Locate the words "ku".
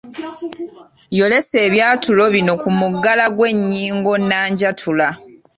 2.61-2.69